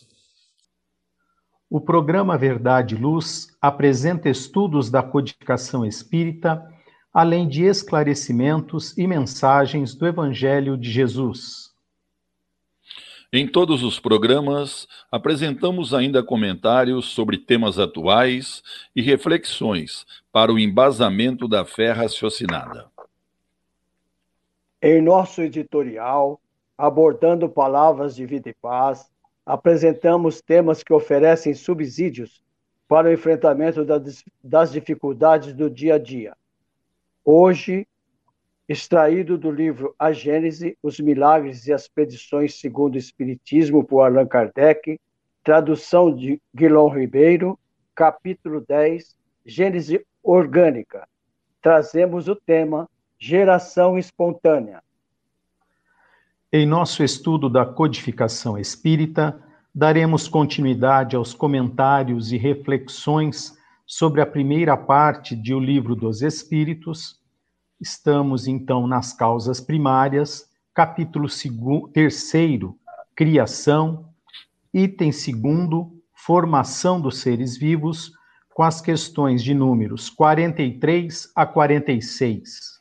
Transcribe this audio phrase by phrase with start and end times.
[1.69, 6.65] O programa Verdade e Luz apresenta estudos da codificação espírita,
[7.13, 11.69] além de esclarecimentos e mensagens do Evangelho de Jesus.
[13.31, 18.63] Em todos os programas, apresentamos ainda comentários sobre temas atuais
[18.95, 22.88] e reflexões para o embasamento da fé raciocinada.
[24.81, 26.39] Em nosso editorial,
[26.77, 29.11] abordando palavras de vida e paz,
[29.45, 32.41] apresentamos temas que oferecem subsídios
[32.87, 33.85] para o enfrentamento
[34.41, 36.33] das dificuldades do dia a dia.
[37.25, 37.85] Hoje,
[38.69, 44.27] extraído do livro A Gênese, Os Milagres e as Predições segundo o Espiritismo, por Allan
[44.27, 44.97] Kardec,
[45.43, 47.59] tradução de Guilherme Ribeiro,
[47.93, 49.13] capítulo 10,
[49.45, 51.05] Gênese Orgânica.
[51.61, 52.89] Trazemos o tema
[53.21, 54.81] Geração Espontânea.
[56.53, 59.37] Em nosso estudo da codificação espírita,
[59.75, 67.19] daremos continuidade aos comentários e reflexões sobre a primeira parte de O Livro dos Espíritos.
[67.77, 71.27] Estamos, então, nas causas primárias, capítulo
[71.93, 72.31] 3,
[73.13, 74.13] Criação,
[74.73, 78.13] item 2, Formação dos seres vivos,
[78.53, 82.78] com as questões de números 43 a 46.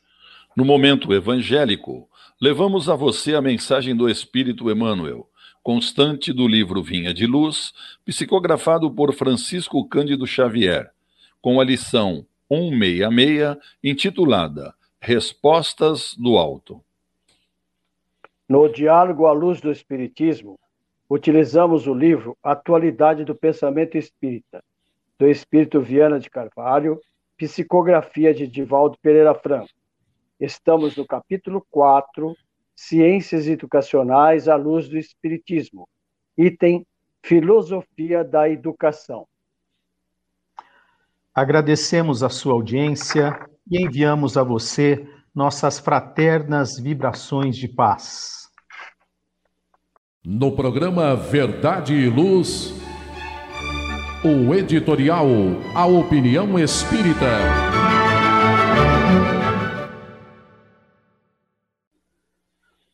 [0.58, 2.08] No momento evangélico,
[2.40, 5.30] levamos a você a mensagem do Espírito Emmanuel,
[5.62, 7.72] constante do livro Vinha de Luz,
[8.04, 10.90] psicografado por Francisco Cândido Xavier,
[11.40, 16.82] com a lição 166, intitulada Respostas do Alto.
[18.48, 20.58] No diálogo à luz do Espiritismo,
[21.08, 24.60] utilizamos o livro Atualidade do Pensamento Espírita,
[25.16, 27.00] do Espírito Viana de Carvalho,
[27.36, 29.77] psicografia de Divaldo Pereira Franco
[30.40, 32.36] Estamos no capítulo 4,
[32.74, 35.88] Ciências Educacionais à Luz do Espiritismo,
[36.36, 36.86] item
[37.24, 39.26] Filosofia da Educação.
[41.34, 43.36] Agradecemos a sua audiência
[43.68, 45.04] e enviamos a você
[45.34, 48.48] nossas fraternas vibrações de paz.
[50.24, 52.72] No programa Verdade e Luz,
[54.24, 55.26] o editorial
[55.74, 57.97] A Opinião Espírita.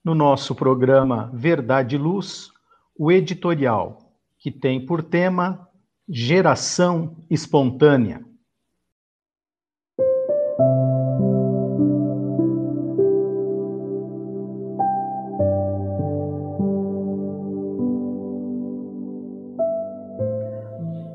[0.05, 2.51] No nosso programa Verdade e Luz,
[2.97, 3.99] o editorial,
[4.39, 5.67] que tem por tema
[6.07, 8.23] Geração Espontânea.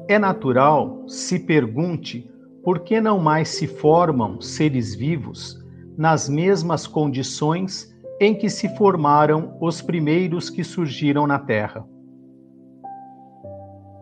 [0.07, 2.27] É natural se pergunte
[2.63, 5.63] por que não mais se formam seres vivos
[5.95, 7.88] nas mesmas condições
[8.19, 11.85] em que se formaram os primeiros que surgiram na Terra?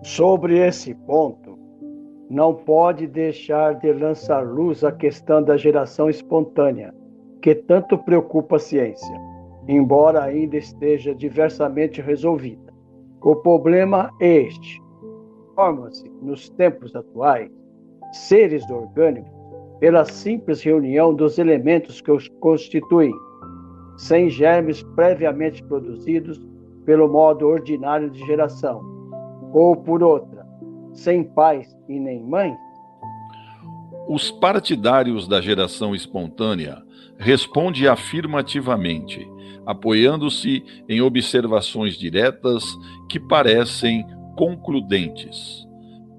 [0.04, 1.58] Sobre esse ponto,
[2.30, 6.94] não pode deixar de lançar luz a questão da geração espontânea,
[7.42, 9.16] que tanto preocupa a ciência,
[9.68, 12.74] embora ainda esteja diversamente resolvida.
[13.22, 14.82] O problema é este:
[15.56, 17.52] formam-se, nos tempos atuais,
[18.12, 19.32] seres orgânicos
[19.80, 23.14] pela simples reunião dos elementos que os constituem,
[23.98, 26.40] sem germes previamente produzidos
[26.86, 28.82] pelo modo ordinário de geração,
[29.52, 30.46] ou por outra,
[30.94, 32.58] sem pais e nem mães?
[34.08, 36.82] Os partidários da geração espontânea
[37.18, 39.28] respondem afirmativamente,
[39.66, 42.64] apoiando-se em observações diretas
[43.10, 44.06] que parecem
[44.38, 45.68] concludentes.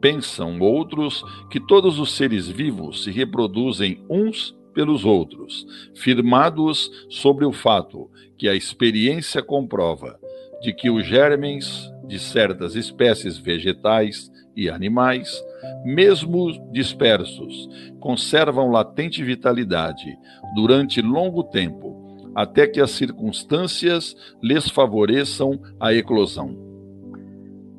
[0.01, 7.53] Pensam outros que todos os seres vivos se reproduzem uns pelos outros, firmados sobre o
[7.53, 10.19] fato que a experiência comprova
[10.61, 15.41] de que os germens de certas espécies vegetais e animais,
[15.85, 17.69] mesmo dispersos,
[18.01, 20.17] conservam latente vitalidade
[20.55, 26.57] durante longo tempo, até que as circunstâncias lhes favoreçam a eclosão.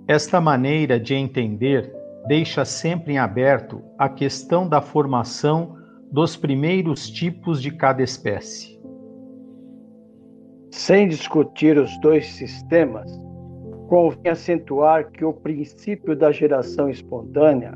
[0.07, 1.93] Esta maneira de entender
[2.27, 5.78] deixa sempre em aberto a questão da formação
[6.11, 8.79] dos primeiros tipos de cada espécie.
[10.71, 13.11] Sem discutir os dois sistemas,
[13.87, 17.73] convém acentuar que o princípio da geração espontânea,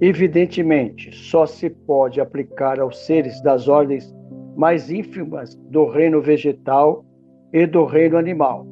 [0.00, 4.14] evidentemente, só se pode aplicar aos seres das ordens
[4.56, 7.04] mais ínfimas do reino vegetal
[7.52, 8.66] e do reino animal,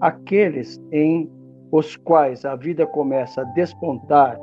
[0.00, 1.30] aqueles em
[1.70, 4.38] os quais a vida começa a despontar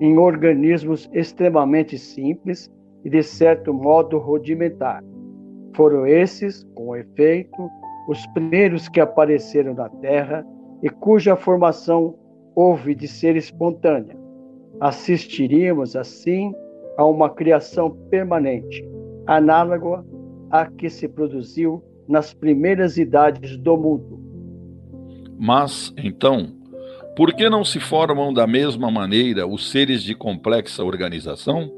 [0.00, 2.70] em organismos extremamente simples
[3.04, 5.02] e, de certo modo, rudimentar.
[5.74, 7.68] Foram esses, com efeito,
[8.08, 10.44] os primeiros que apareceram na Terra
[10.82, 12.14] e cuja formação
[12.54, 14.16] houve de ser espontânea.
[14.80, 16.52] Assistiríamos, assim,
[16.96, 18.84] a uma criação permanente,
[19.26, 20.04] análoga
[20.50, 24.18] à que se produziu nas primeiras idades do mundo.
[25.38, 26.48] Mas, então,
[27.14, 31.77] por que não se formam da mesma maneira os seres de complexa organização?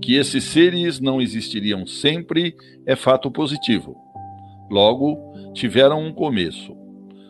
[0.00, 2.56] Que esses seres não existiriam sempre
[2.86, 3.96] é fato positivo.
[4.70, 5.18] Logo,
[5.52, 6.76] tiveram um começo.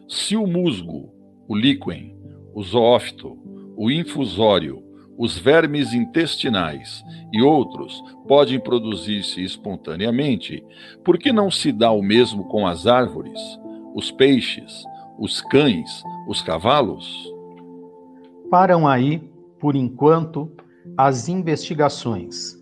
[0.08, 1.12] Se o musgo,
[1.48, 2.16] o líquen,
[2.54, 3.38] o zoófito,
[3.76, 4.82] o infusório,
[5.18, 10.64] os vermes intestinais e outros podem produzir-se espontaneamente,
[11.04, 13.38] por que não se dá o mesmo com as árvores,
[13.94, 14.82] os peixes,
[15.18, 17.30] os cães, os cavalos?
[18.50, 19.22] Param aí,
[19.58, 20.50] por enquanto,
[20.96, 22.59] as investigações.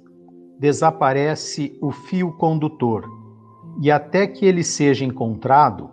[0.59, 3.09] Desaparece o fio condutor
[3.81, 5.91] e até que ele seja encontrado,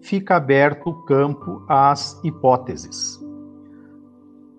[0.00, 3.20] fica aberto o campo às hipóteses.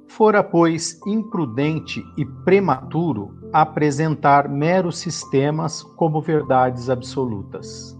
[0.08, 7.98] Fora, pois, imprudente e prematuro apresentar meros sistemas como verdades absolutas.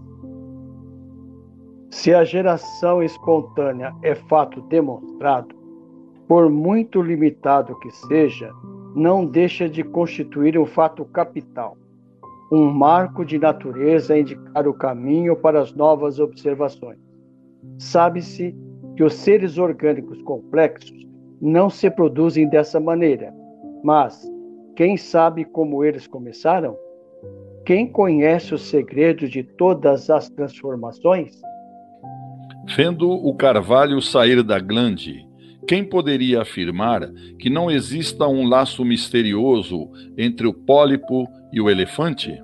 [1.90, 5.54] Se a geração espontânea é fato demonstrado,
[6.26, 8.52] por muito limitado que seja,
[8.98, 11.76] não deixa de constituir um fato capital,
[12.50, 16.98] um marco de natureza a indicar o caminho para as novas observações.
[17.78, 18.54] Sabe-se
[18.96, 21.06] que os seres orgânicos complexos
[21.40, 23.32] não se produzem dessa maneira,
[23.84, 24.28] mas
[24.74, 26.76] quem sabe como eles começaram?
[27.64, 31.40] Quem conhece o segredo de todas as transformações?
[32.76, 35.27] Vendo o carvalho sair da glande,
[35.68, 42.42] quem poderia afirmar que não exista um laço misterioso entre o pólipo e o elefante?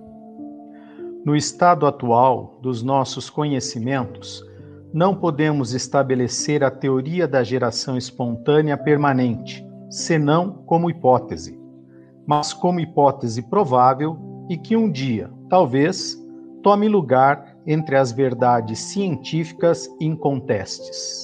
[1.24, 4.44] No estado atual dos nossos conhecimentos,
[4.92, 11.58] não podemos estabelecer a teoria da geração espontânea permanente, senão como hipótese,
[12.26, 14.18] mas como hipótese provável
[14.50, 16.14] e que um dia, talvez,
[16.62, 21.23] tome lugar entre as verdades científicas incontestes.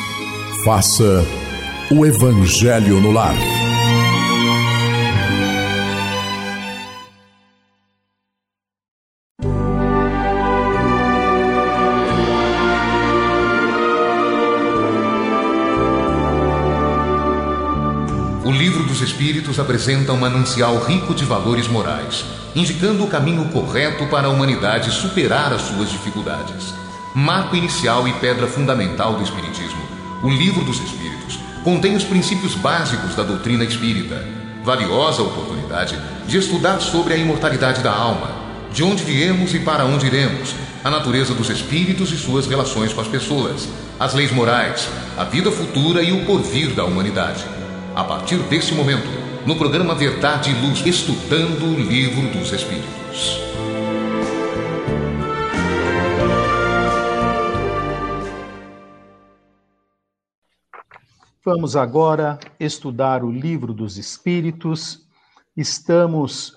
[0.63, 1.25] Faça
[1.89, 3.33] o Evangelho no lar.
[18.45, 22.23] O Livro dos Espíritos apresenta um manancial rico de valores morais,
[22.55, 26.75] indicando o caminho correto para a humanidade superar as suas dificuldades.
[27.15, 29.90] Marco inicial e pedra fundamental do Espiritismo,
[30.23, 34.23] o Livro dos Espíritos contém os princípios básicos da doutrina espírita.
[34.63, 35.97] Valiosa oportunidade
[36.27, 38.29] de estudar sobre a imortalidade da alma,
[38.71, 43.01] de onde viemos e para onde iremos, a natureza dos espíritos e suas relações com
[43.01, 43.67] as pessoas,
[43.99, 44.87] as leis morais,
[45.17, 47.43] a vida futura e o porvir da humanidade.
[47.95, 49.09] A partir desse momento,
[49.45, 53.50] no programa Verdade e Luz, estudando o Livro dos Espíritos.
[61.43, 65.09] Vamos agora estudar o Livro dos Espíritos.
[65.57, 66.55] Estamos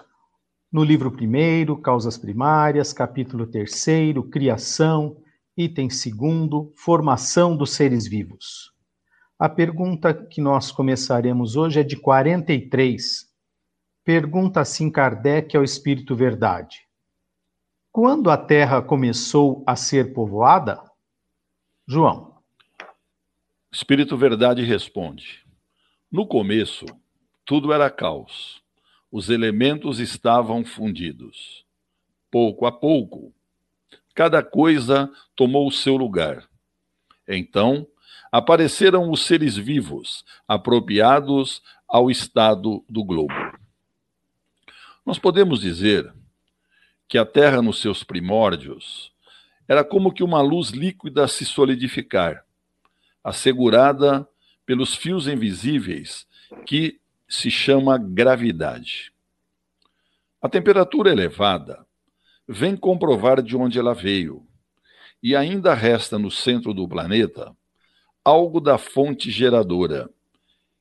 [0.71, 5.17] no livro primeiro, Causas Primárias, capítulo terceiro, Criação,
[5.57, 8.75] item segundo, Formação dos Seres Vivos.
[9.39, 13.25] A pergunta que nós começaremos hoje é de 43.
[14.05, 16.87] Pergunta assim Kardec ao Espírito Verdade:
[17.91, 20.79] Quando a Terra começou a ser povoada?
[21.89, 22.34] João.
[23.75, 25.45] Espírito Verdade responde:
[26.09, 26.87] No começo,
[27.45, 28.63] tudo era caos.
[29.11, 31.67] Os elementos estavam fundidos.
[32.31, 33.35] Pouco a pouco,
[34.15, 36.49] cada coisa tomou o seu lugar.
[37.27, 37.85] Então,
[38.31, 43.35] apareceram os seres vivos, apropriados ao estado do globo.
[45.05, 46.15] Nós podemos dizer
[47.09, 49.13] que a Terra, nos seus primórdios,
[49.67, 52.45] era como que uma luz líquida se solidificar
[53.25, 54.29] assegurada
[54.67, 56.27] pelos fios invisíveis
[56.67, 59.13] que se chama gravidade.
[60.41, 61.87] A temperatura elevada
[62.47, 64.47] vem comprovar de onde ela veio,
[65.23, 67.57] e ainda resta no centro do planeta
[68.23, 70.11] algo da fonte geradora,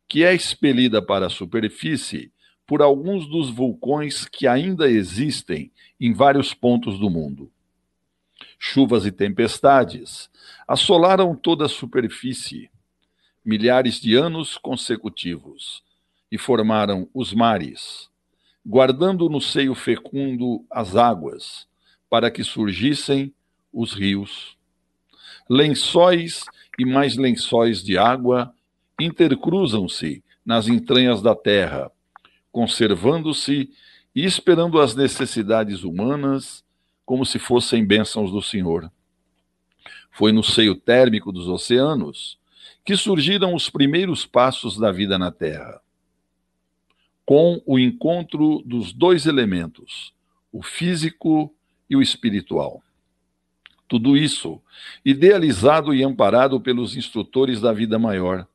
[0.08, 2.32] que é expelida para a superfície
[2.68, 7.52] por alguns dos vulcões que ainda existem em vários pontos do mundo.
[8.66, 10.30] Chuvas e tempestades
[10.66, 12.72] assolaram toda a superfície
[13.44, 15.84] milhares de anos consecutivos
[16.32, 18.10] e formaram os mares,
[18.66, 21.68] guardando no seio fecundo as águas,
[22.10, 23.34] para que surgissem
[23.72, 24.58] os rios.
[25.50, 26.46] Lençóis
[26.80, 28.56] e mais lençóis de água
[28.98, 31.92] intercruzam-se nas entranhas da terra,
[32.50, 33.70] conservando-se
[34.16, 36.63] e esperando as necessidades humanas
[37.06, 38.92] como se fossem bênçãos do Senhor.
[40.12, 42.38] Foi no seio térmico dos oceanos
[42.86, 45.82] que surgiram os primeiros passos da vida na Terra.
[47.26, 50.14] Com o encontro dos dois elementos,
[50.52, 51.54] o físico
[51.90, 52.84] e o espiritual.
[53.88, 54.62] Tudo isso
[55.04, 58.48] idealizado e amparado pelos instrutores da vida maior,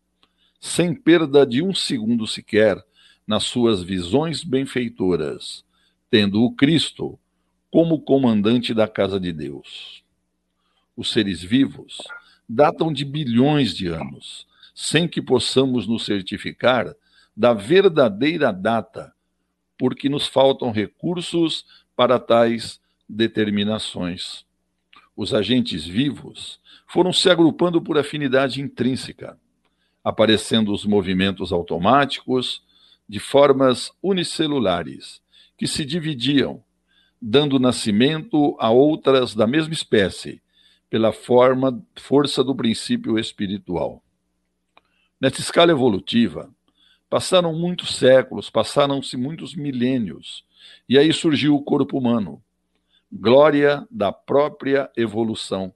[0.60, 2.82] sem perda de um segundo sequer
[3.26, 5.64] nas suas visões benfeitoras,
[6.10, 7.18] tendo o Cristo
[7.70, 10.02] como comandante da casa de Deus
[10.98, 11.98] os seres vivos,
[12.48, 16.92] datam de bilhões de anos, sem que possamos nos certificar
[17.36, 19.14] da verdadeira data,
[19.78, 24.44] porque nos faltam recursos para tais determinações.
[25.14, 29.38] Os agentes vivos foram se agrupando por afinidade intrínseca,
[30.02, 32.60] aparecendo os movimentos automáticos
[33.08, 35.22] de formas unicelulares,
[35.56, 36.60] que se dividiam,
[37.20, 40.40] dando nascimento a outras da mesma espécie,
[40.88, 44.02] pela forma, força do princípio espiritual.
[45.20, 46.50] Nessa escala evolutiva,
[47.10, 50.44] passaram muitos séculos, passaram-se muitos milênios,
[50.88, 52.42] e aí surgiu o corpo humano,
[53.10, 55.72] glória da própria evolução,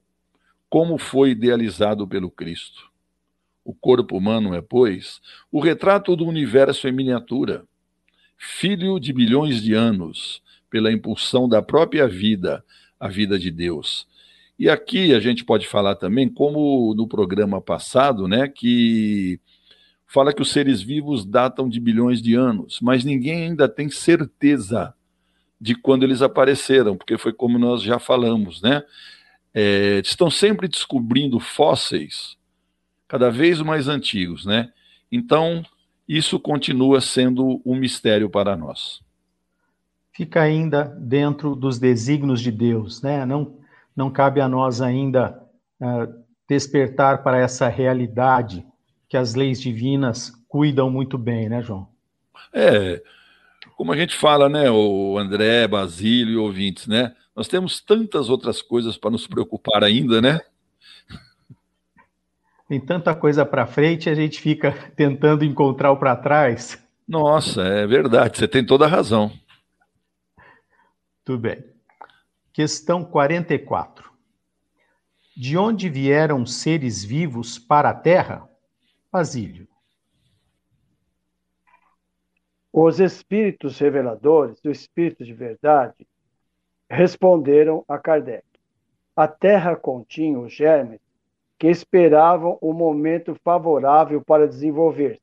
[0.69, 2.91] como foi idealizado pelo Cristo.
[3.65, 5.21] O corpo humano é, pois,
[5.51, 7.65] o retrato do universo em miniatura,
[8.37, 10.41] filho de bilhões de anos,
[10.73, 12.65] pela impulsão da própria vida,
[12.99, 14.07] a vida de Deus,
[14.57, 19.39] e aqui a gente pode falar também, como no programa passado, né, que
[20.07, 24.95] fala que os seres vivos datam de bilhões de anos, mas ninguém ainda tem certeza
[25.61, 28.81] de quando eles apareceram, porque foi como nós já falamos, né?
[29.53, 32.35] É, estão sempre descobrindo fósseis
[33.07, 34.71] cada vez mais antigos, né?
[35.11, 35.63] Então,
[36.07, 39.03] isso continua sendo um mistério para nós.
[40.13, 43.25] Fica ainda dentro dos desígnios de Deus, né?
[43.25, 43.57] Não,
[43.95, 45.41] não cabe a nós ainda
[45.81, 48.65] uh, despertar para essa realidade
[49.09, 51.87] que as leis divinas cuidam muito bem, né, João?
[52.53, 53.01] É,
[53.75, 57.15] como a gente fala, né, o André, Basílio e ouvintes, né?
[57.35, 60.39] Nós temos tantas outras coisas para nos preocupar ainda, né?
[62.69, 66.81] Tem tanta coisa para frente, a gente fica tentando encontrar o para trás.
[67.07, 69.31] Nossa, é verdade, você tem toda a razão.
[71.23, 71.63] Tudo bem.
[72.51, 74.11] Questão 44.
[75.37, 78.47] De onde vieram seres vivos para a Terra?
[79.11, 79.67] Basílio.
[82.71, 86.07] Os espíritos reveladores, o espírito de verdade,
[86.89, 88.45] responderam a Kardec.
[89.15, 90.99] A Terra continha os germes
[91.57, 95.21] que esperavam o momento favorável para desenvolver-se.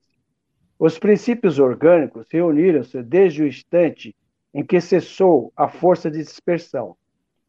[0.79, 4.17] Os princípios orgânicos reuniram-se desde o instante
[4.53, 6.97] em que cessou a força de dispersão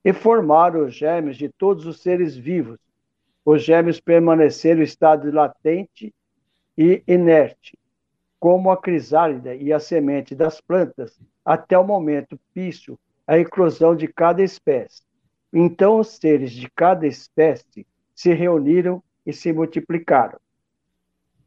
[0.04, 2.80] e formaram os germes de todos os seres vivos.
[3.46, 6.14] Os germes permaneceram em estado latente
[6.78, 7.78] e inerte,
[8.40, 14.08] como a crisálida e a semente das plantas, até o momento pício, a eclosão de
[14.08, 15.04] cada espécie.
[15.54, 20.40] Então os seres de cada espécie se reuniram e se multiplicaram.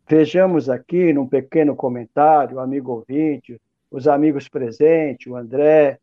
[0.06, 3.61] Vejamos aqui, num pequeno comentário, amigo ouvinte,
[3.94, 6.00] os amigos presentes, o André,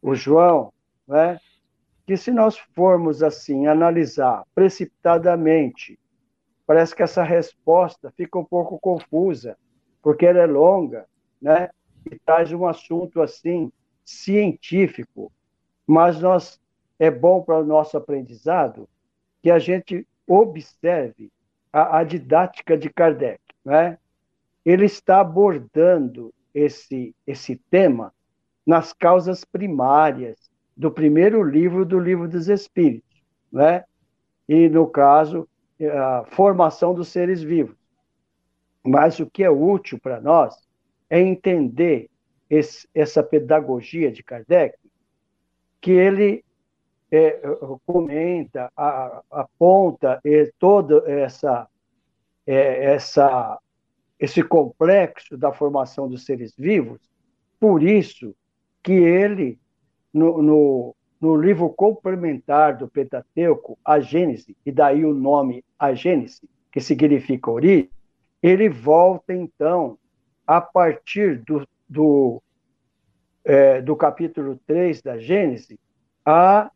[0.00, 0.72] o João,
[1.08, 1.40] né?
[2.06, 5.98] que se nós formos assim analisar precipitadamente,
[6.64, 9.58] parece que essa resposta fica um pouco confusa,
[10.00, 11.04] porque ela é longa,
[11.42, 11.68] né?
[12.08, 13.72] E traz um assunto assim
[14.04, 15.32] científico,
[15.84, 16.60] mas nós
[16.96, 18.88] é bom para o nosso aprendizado
[19.42, 21.32] que a gente observe
[21.72, 23.98] a, a didática de Kardec, né?
[24.64, 28.12] Ele está abordando esse esse tema
[28.66, 33.84] nas causas primárias do primeiro livro do Livro dos Espíritos, né?
[34.48, 35.48] E, no caso,
[35.80, 37.76] a formação dos seres vivos.
[38.84, 40.56] Mas o que é útil para nós
[41.08, 42.08] é entender
[42.48, 44.76] esse, essa pedagogia de Kardec,
[45.80, 46.44] que ele
[47.10, 47.40] é,
[47.84, 51.68] comenta, a, aponta é, toda essa,
[52.46, 53.58] é, essa,
[54.18, 57.00] esse complexo da formação dos seres vivos,
[57.60, 58.34] por isso
[58.82, 59.58] que ele
[60.12, 66.48] no, no, no livro complementar do Pentateuco, a Gênese, e daí o nome a Gênese,
[66.72, 67.90] que significa origem,
[68.42, 69.98] ele volta então
[70.46, 72.42] a partir do, do,
[73.44, 75.78] é, do capítulo 3 da Gênese
[76.24, 76.70] a,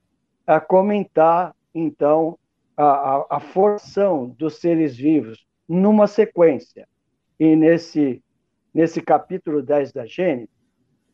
[0.46, 2.38] a comentar então
[2.76, 6.88] a, a, a formação dos seres vivos numa sequência.
[7.40, 8.22] E nesse,
[8.72, 10.50] nesse capítulo 10 da Gênese,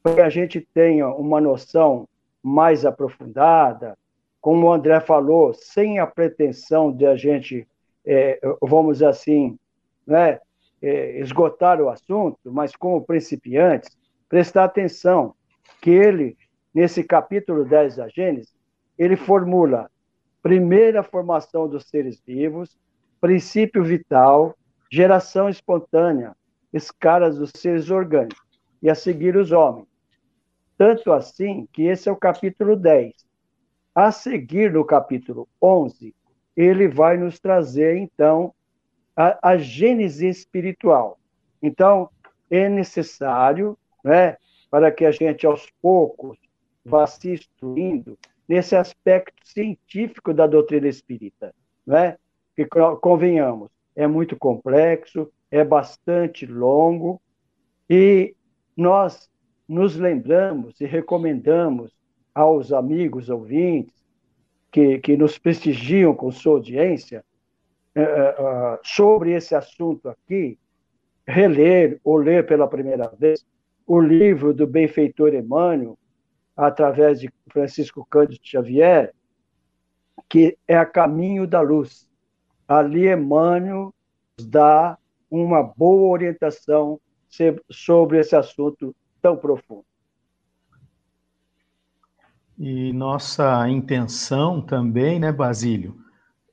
[0.03, 2.09] para que a gente tenha uma noção
[2.43, 3.97] mais aprofundada,
[4.41, 7.67] como o André falou, sem a pretensão de a gente,
[8.05, 9.57] é, vamos assim,
[10.05, 10.41] né,
[10.83, 13.97] é, esgotar o assunto, mas como principiantes,
[14.29, 15.33] prestar atenção
[15.81, 16.37] que ele,
[16.75, 18.53] nesse capítulo 10 da Gênesis,
[18.99, 19.89] ele formula
[20.43, 22.77] primeira formação dos seres vivos,
[23.21, 24.57] princípio vital,
[24.91, 26.35] geração espontânea,
[26.73, 28.45] escalas dos seres orgânicos,
[28.83, 29.87] e a seguir os homens.
[30.77, 33.15] Tanto assim que esse é o capítulo 10.
[33.95, 36.15] A seguir, no capítulo 11,
[36.57, 38.55] ele vai nos trazer, então,
[39.17, 41.19] a, a gênese espiritual.
[41.63, 42.11] Então,
[42.51, 44.37] é necessário, né,
[44.71, 46.39] para que a gente, aos poucos,
[46.85, 48.19] vá se instruindo
[48.49, 51.55] nesse aspecto científico da doutrina espírita,
[51.87, 52.17] né?
[52.55, 52.67] que,
[53.01, 57.21] convenhamos, é muito complexo, é bastante longo,
[57.89, 58.37] e
[58.77, 59.31] nós
[59.67, 61.97] nos lembramos e recomendamos
[62.35, 63.95] aos amigos ouvintes
[64.71, 67.25] que, que nos prestigiam com sua audiência
[67.97, 70.59] uh, uh, sobre esse assunto aqui,
[71.27, 73.45] reler ou ler pela primeira vez
[73.87, 75.99] o livro do benfeitor Emmanuel,
[76.57, 79.15] através de Francisco Cândido Xavier,
[80.29, 82.09] que é a Caminho da Luz.
[82.69, 83.95] Ali Emmanuel
[84.41, 84.99] dá
[85.31, 87.01] uma boa orientação
[87.71, 89.85] sobre esse assunto tão profundo.
[92.59, 95.97] E nossa intenção também, né, Basílio,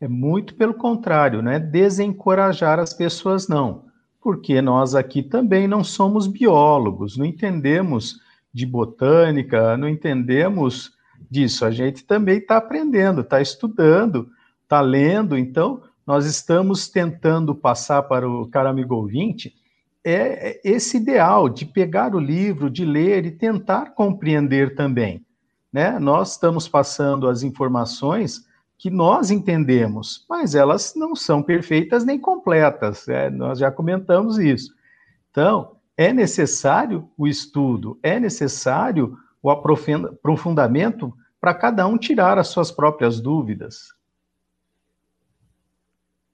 [0.01, 1.59] é muito pelo contrário, né?
[1.59, 3.85] Desencorajar as pessoas, não.
[4.23, 8.21] porque nós aqui também não somos biólogos, não entendemos
[8.53, 10.93] de botânica, não entendemos
[11.29, 11.65] disso.
[11.65, 14.29] A gente também está aprendendo, está estudando,
[14.63, 19.55] está lendo, então nós estamos tentando passar para o cara amigo ouvinte
[20.03, 25.25] é, é esse ideal de pegar o livro, de ler e tentar compreender também.
[25.71, 25.97] Né?
[25.97, 28.45] Nós estamos passando as informações
[28.77, 34.73] que nós entendemos, mas elas não são perfeitas nem completas, é, nós já comentamos isso.
[35.31, 42.71] Então, é necessário o estudo, é necessário o aprofundamento para cada um tirar as suas
[42.71, 43.93] próprias dúvidas.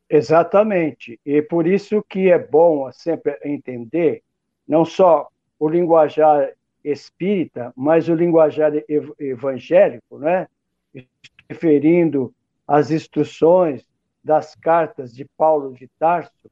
[0.10, 1.20] Exatamente.
[1.26, 4.24] E por isso que é bom sempre entender
[4.68, 8.72] não só o linguajar espírita, mas o linguajar
[9.20, 10.48] evangélico, né?
[11.50, 12.34] referindo
[12.68, 13.86] às instruções
[14.24, 16.50] das cartas de Paulo de Tarso,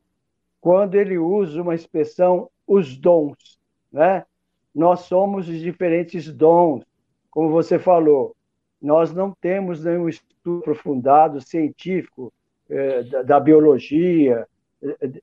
[0.59, 3.59] quando ele usa uma expressão os dons,
[3.91, 4.25] né?
[4.73, 6.83] Nós somos os diferentes dons,
[7.31, 8.35] como você falou.
[8.81, 12.33] Nós não temos nenhum estudo aprofundado científico
[12.69, 14.47] é, da, biologia,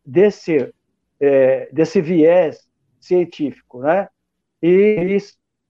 [0.04, 0.72] desse,
[1.20, 2.68] é, desse viés
[3.00, 4.08] científico, né?
[4.62, 5.16] E,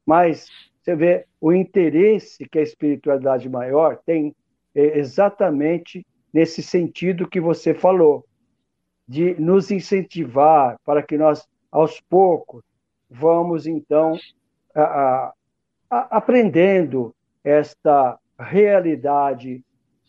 [0.06, 0.48] mas
[0.82, 4.34] você vê o interesse que a espiritualidade maior tem
[4.74, 8.26] é exatamente nesse sentido que você falou,
[9.06, 12.64] de nos incentivar para que nós, aos poucos,
[13.08, 14.18] vamos então
[14.74, 15.32] a,
[15.88, 19.62] a, aprendendo esta realidade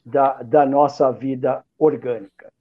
[0.05, 2.51] da, da nossa vida orgânica.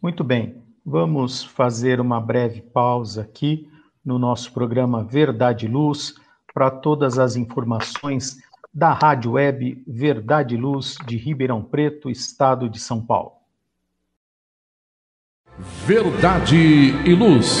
[0.00, 3.70] Muito bem, vamos fazer uma breve pausa aqui
[4.04, 6.14] no nosso programa Verdade e Luz
[6.52, 8.38] para todas as informações
[8.74, 13.32] da Rádio Web Verdade e Luz de Ribeirão Preto, estado de São Paulo.
[15.86, 17.60] Verdade e Luz.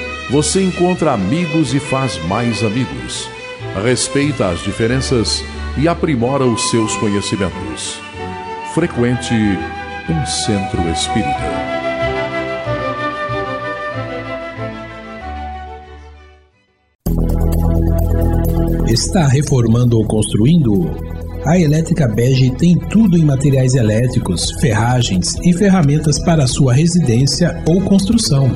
[0.31, 3.29] você encontra amigos e faz mais amigos.
[3.83, 5.43] Respeita as diferenças
[5.77, 7.99] e aprimora os seus conhecimentos.
[8.73, 11.61] Frequente um centro espírita.
[18.87, 20.89] Está reformando ou construindo?
[21.45, 27.81] A Elétrica Bege tem tudo em materiais elétricos, ferragens e ferramentas para sua residência ou
[27.81, 28.55] construção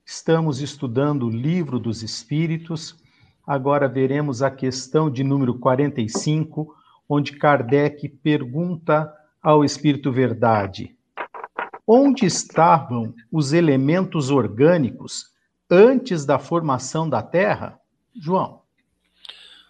[0.03, 2.97] Estamos estudando o Livro dos Espíritos.
[3.47, 6.75] Agora veremos a questão de número 45,
[7.07, 10.97] onde Kardec pergunta ao Espírito Verdade:
[11.87, 15.27] Onde estavam os elementos orgânicos
[15.71, 17.79] antes da formação da Terra?
[18.17, 18.63] João.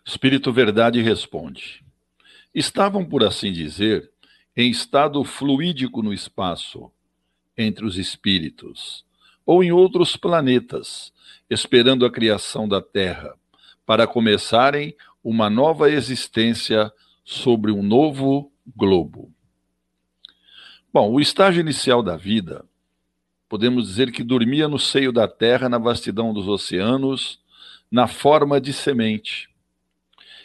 [0.06, 1.82] Espírito Verdade responde:
[2.54, 4.10] Estavam, por assim dizer,
[4.54, 6.92] em estado fluídico no espaço,
[7.56, 9.02] entre os espíritos,
[9.46, 11.10] ou em outros planetas,
[11.48, 13.34] esperando a criação da Terra,
[13.86, 16.92] para começarem uma nova existência
[17.24, 19.32] sobre um novo globo.
[20.92, 22.62] Bom, o estágio inicial da vida,
[23.48, 27.40] podemos dizer que dormia no seio da Terra, na vastidão dos oceanos,
[27.90, 29.53] na forma de semente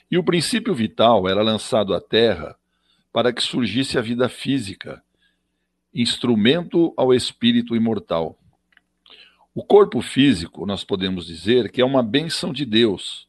[0.09, 2.55] e o princípio vital era lançado à Terra
[3.11, 5.03] para que surgisse a vida física,
[5.93, 8.37] instrumento ao espírito imortal.
[9.53, 13.27] O corpo físico, nós podemos dizer que é uma bênção de Deus,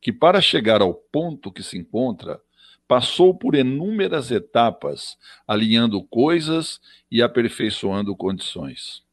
[0.00, 2.40] que para chegar ao ponto que se encontra,
[2.88, 6.80] passou por inúmeras etapas, alinhando coisas
[7.10, 9.04] e aperfeiçoando condições.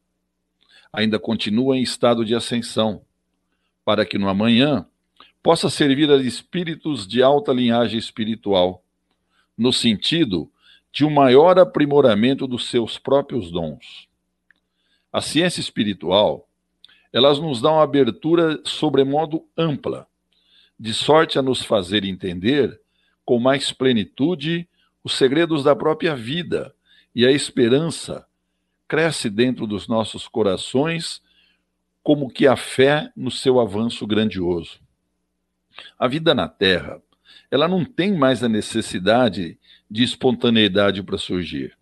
[0.92, 3.02] ainda continua em estado de ascensão,
[3.84, 4.86] para que no amanhã
[5.42, 8.82] possa servir a espíritos de alta linhagem espiritual,
[9.56, 10.50] no sentido
[10.92, 14.08] de um maior aprimoramento dos seus próprios dons.
[15.12, 16.48] A ciência espiritual,
[17.12, 20.06] elas nos uma abertura sobremodo ampla,
[20.78, 22.80] de sorte a nos fazer entender
[23.24, 24.68] com mais plenitude
[25.02, 26.74] os segredos da própria vida
[27.14, 28.26] e a esperança
[28.86, 31.22] cresce dentro dos nossos corações
[32.02, 34.80] como que a fé no seu avanço grandioso.
[35.98, 37.00] A vida na Terra,
[37.50, 39.58] ela não tem mais a necessidade
[39.90, 41.76] de espontaneidade para surgir.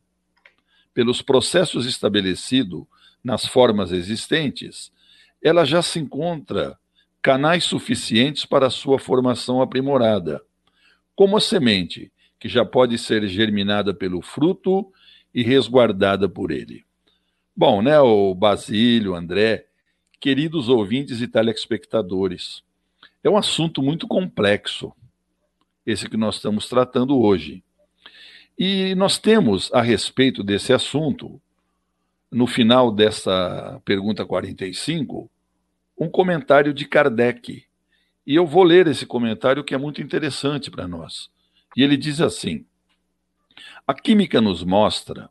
[0.94, 2.84] Pelos processos estabelecidos
[3.22, 4.92] nas formas existentes,
[5.42, 6.78] ela já se encontra
[7.20, 10.40] canais suficientes para sua formação aprimorada,
[11.14, 14.92] como a semente, que já pode ser germinada pelo fruto
[15.34, 16.84] e resguardada por ele.
[17.54, 19.66] Bom, né, o Basílio, André,
[20.20, 22.62] queridos ouvintes e telespectadores,
[23.26, 24.92] é um assunto muito complexo,
[25.84, 27.62] esse que nós estamos tratando hoje.
[28.58, 31.40] E nós temos, a respeito desse assunto,
[32.30, 35.30] no final dessa pergunta 45,
[35.98, 37.64] um comentário de Kardec.
[38.26, 41.28] E eu vou ler esse comentário que é muito interessante para nós.
[41.76, 42.64] E ele diz assim:
[43.86, 45.28] A química nos mostra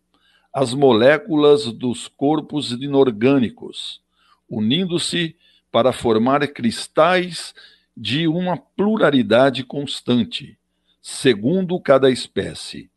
[0.54, 4.02] as moléculas dos corpos inorgânicos,
[4.50, 5.36] unindo-se
[5.72, 7.54] para formar cristais
[7.96, 10.58] de uma pluralidade constante,
[11.02, 12.90] segundo cada espécie,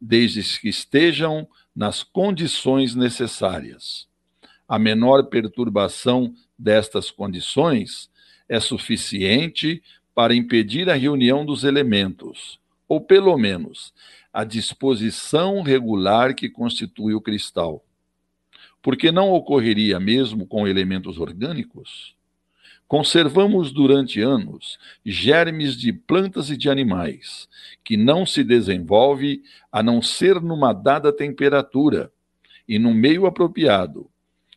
[0.00, 4.08] desde que estejam nas condições necessárias.
[4.68, 8.10] A menor perturbação destas condições
[8.48, 9.82] é suficiente
[10.14, 13.92] para impedir a reunião dos elementos, ou pelo menos
[14.32, 17.84] a disposição regular que constitui o cristal.
[18.80, 22.14] Porque não ocorreria mesmo com elementos orgânicos?
[22.88, 27.48] Conservamos durante anos germes de plantas e de animais,
[27.82, 32.12] que não se desenvolve a não ser numa dada temperatura
[32.68, 34.08] e num meio apropriado.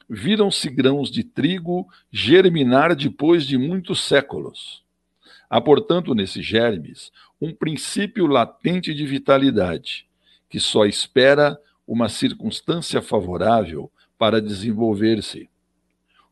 [0.08, 4.84] Viram-se grãos de trigo germinar depois de muitos séculos.
[5.50, 7.12] Há, portanto, nesses germes
[7.42, 10.06] um princípio latente de vitalidade,
[10.48, 15.50] que só espera uma circunstância favorável para desenvolver-se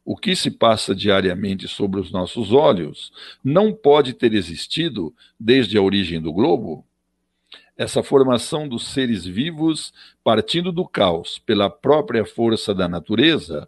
[0.08, 3.12] o que se passa diariamente sobre os nossos olhos
[3.44, 6.86] não pode ter existido desde a origem do globo?
[7.78, 9.94] Essa formação dos seres vivos,
[10.24, 13.68] partindo do caos pela própria força da natureza,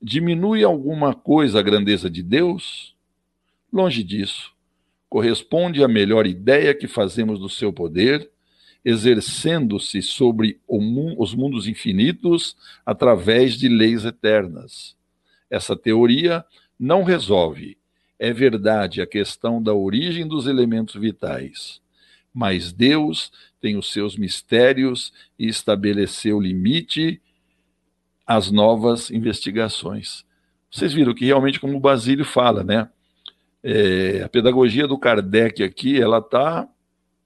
[0.00, 2.94] diminui alguma coisa a grandeza de Deus?
[3.72, 4.52] Longe disso.
[5.08, 8.30] Corresponde à melhor ideia que fazemos do seu poder,
[8.84, 14.99] exercendo-se sobre os mundos infinitos através de leis eternas
[15.50, 16.44] essa teoria
[16.78, 17.76] não resolve,
[18.18, 21.80] é verdade, a questão da origem dos elementos vitais.
[22.32, 27.20] Mas Deus tem os seus mistérios e estabeleceu limite
[28.26, 30.24] às novas investigações.
[30.70, 32.88] Vocês viram que realmente, como o Basílio fala, né?
[33.62, 36.68] É, a pedagogia do Kardec aqui, ela está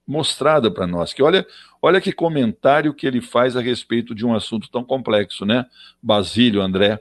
[0.06, 1.12] mostrada para nós.
[1.12, 1.46] Que olha,
[1.82, 5.66] olha que comentário que ele faz a respeito de um assunto tão complexo, né?
[6.02, 7.00] Basílio, André.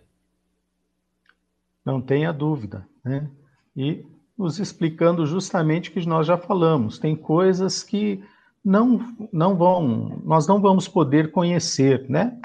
[1.85, 3.29] Não tenha dúvida, né?
[3.75, 4.05] E
[4.37, 6.97] nos explicando justamente o que nós já falamos.
[6.97, 8.23] Tem coisas que
[8.63, 8.99] não,
[9.31, 12.39] não vão, nós não vamos poder conhecer, né?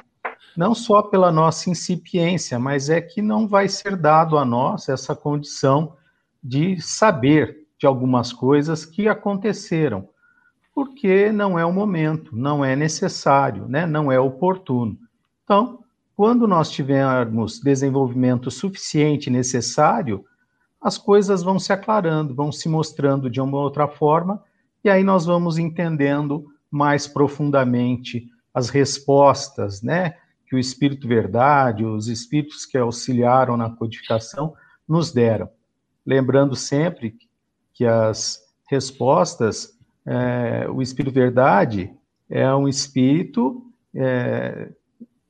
[0.56, 5.14] Não só pela nossa incipiência, mas é que não vai ser dado a nós essa
[5.14, 5.96] condição
[6.42, 10.08] de saber de algumas coisas que aconteceram,
[10.74, 13.86] porque não é o momento, não é necessário, né?
[13.86, 14.98] Não é oportuno.
[15.44, 15.84] Então,
[16.18, 20.24] quando nós tivermos desenvolvimento suficiente necessário,
[20.80, 24.42] as coisas vão se aclarando, vão se mostrando de uma outra forma,
[24.82, 32.08] e aí nós vamos entendendo mais profundamente as respostas, né, que o Espírito Verdade, os
[32.08, 34.54] espíritos que auxiliaram na codificação
[34.88, 35.48] nos deram.
[36.04, 37.16] Lembrando sempre
[37.72, 41.94] que as respostas, é, o Espírito Verdade
[42.28, 44.72] é um espírito é,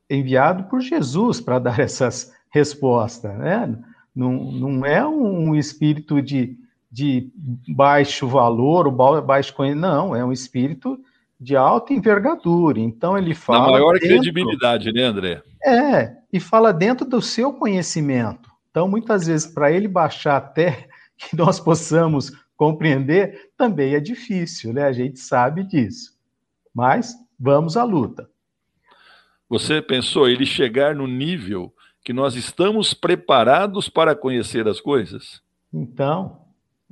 [0.08, 3.78] enviado por Jesus para dar essas respostas, né?
[4.14, 6.56] Não, não é um espírito de,
[6.90, 7.30] de
[7.68, 10.98] baixo valor, ou baixo conhecimento, não, é um espírito
[11.40, 12.80] de alta envergadura.
[12.80, 13.66] Então ele fala.
[13.66, 15.42] Na maior dentro, credibilidade, né, André?
[15.64, 18.50] É, e fala dentro do seu conhecimento.
[18.70, 24.84] Então, muitas vezes, para ele baixar até que nós possamos compreender, também é difícil, né?
[24.84, 26.12] A gente sabe disso.
[26.74, 28.28] Mas vamos à luta.
[29.48, 31.72] Você pensou ele chegar no nível
[32.04, 35.42] que nós estamos preparados para conhecer as coisas?
[35.72, 36.40] Então,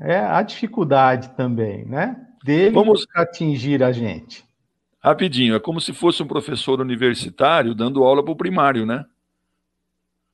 [0.01, 2.16] é a dificuldade também, né?
[2.45, 4.45] Dele Vamos atingir a gente.
[5.01, 9.05] Rapidinho, é como se fosse um professor universitário dando aula para o primário, né?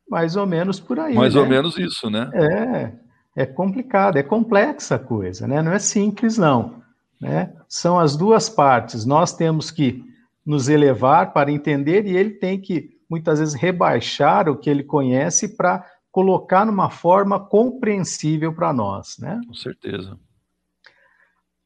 [0.09, 1.15] Mais ou menos por aí.
[1.15, 1.41] Mais né?
[1.41, 2.31] ou menos isso, né?
[2.35, 5.61] É, é complicado, é complexa a coisa, né?
[5.63, 6.83] Não é simples, não.
[7.21, 7.53] Né?
[7.69, 9.05] São as duas partes.
[9.05, 10.05] Nós temos que
[10.45, 15.57] nos elevar para entender e ele tem que, muitas vezes, rebaixar o que ele conhece
[15.57, 19.41] para colocar numa forma compreensível para nós, né?
[19.47, 20.19] Com certeza.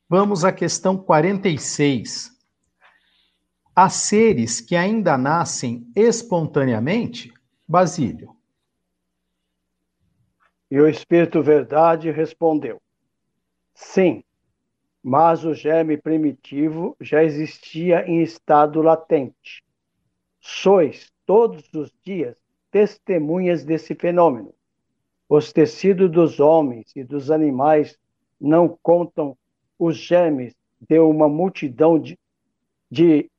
[0.08, 2.30] Vamos à questão 46.
[3.74, 7.34] Há seres que ainda nascem espontaneamente?
[7.68, 8.36] Basílio.
[10.70, 12.80] E o Espírito Verdade respondeu:
[13.74, 14.22] Sim,
[15.08, 19.62] mas o germe primitivo já existia em estado latente.
[20.40, 22.36] Sois todos os dias
[22.72, 24.52] testemunhas desse fenômeno.
[25.28, 27.96] Os tecidos dos homens e dos animais
[28.40, 29.38] não contam
[29.78, 32.18] os germes de uma multidão de,
[32.90, 33.30] de,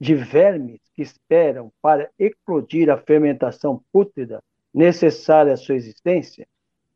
[0.00, 6.48] de vermes que esperam para eclodir a fermentação pútrida necessária à sua existência?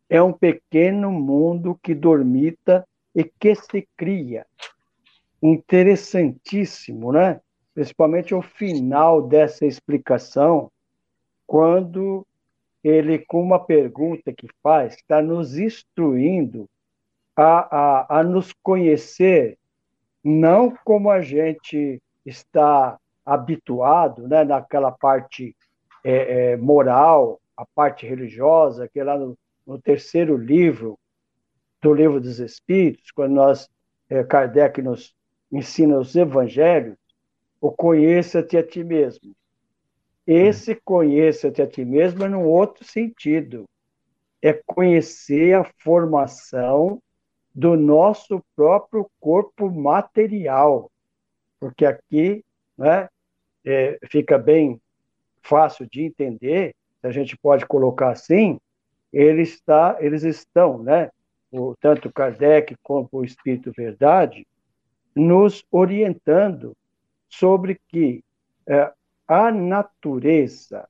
[0.09, 2.83] É um pequeno mundo que dormita
[3.15, 4.47] e que se cria.
[5.43, 7.41] Interessantíssimo, né?
[7.75, 10.71] Principalmente o final dessa explicação,
[11.47, 12.27] quando
[12.83, 16.69] ele, com uma pergunta que faz, está nos instruindo
[17.37, 19.59] a, a, a nos conhecer,
[20.23, 25.57] não como a gente está habituado, né, naquela parte
[26.05, 30.99] é, é, moral, a parte religiosa, que é lá no, no, terceiro livro
[31.85, 33.69] do Livro dos Espíritos, quando nós,
[34.09, 35.15] é, Kardec nos
[35.53, 36.97] ensina os evangelhos,
[37.61, 39.37] o conheça-te a ti mesmo.
[40.27, 43.65] Esse conheça-te a ti mesmo é num outro sentido.
[44.41, 47.03] É conhecer a formação
[47.55, 50.91] do nosso próprio corpo material.
[51.61, 52.43] Porque aqui
[52.79, 53.11] né,
[53.63, 54.81] é, fica bem
[55.43, 58.59] fácil de entender, a gente pode colocar assim,
[59.13, 61.11] ele está, eles estão, né,
[61.55, 64.47] o, tanto Kardec como o Espírito Verdade,
[65.15, 66.77] nos orientando
[67.29, 68.25] sobre que
[68.67, 68.93] é,
[69.29, 70.89] a natureza,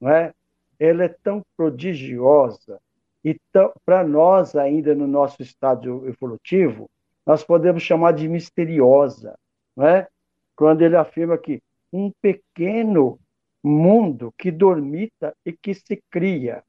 [0.00, 0.34] não é,
[0.78, 2.80] ela é tão prodigiosa
[3.24, 3.38] e
[3.84, 6.90] para nós ainda no nosso estado evolutivo,
[7.24, 9.38] nós podemos chamar de misteriosa,
[9.76, 10.08] não é?
[10.56, 13.18] Quando ele afirma que um pequeno
[13.62, 16.64] mundo que dormita e que se cria.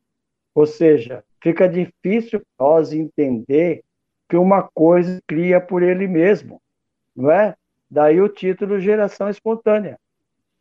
[0.55, 3.83] Ou seja, fica difícil nós entender
[4.29, 6.61] que uma coisa cria por ele mesmo,
[7.15, 7.55] não é?
[7.89, 9.99] Daí o título Geração Espontânea.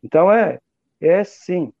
[0.03, 0.59] Então é,
[0.99, 1.71] é sim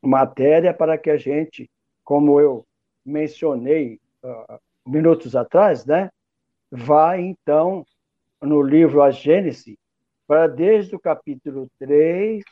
[0.00, 1.70] matéria para que a gente,
[2.04, 2.64] como eu
[3.04, 6.10] mencionei uh, minutos atrás, né,
[6.70, 7.84] vá então
[8.40, 9.78] no livro A Gênese
[10.26, 12.42] para desde o capítulo 3,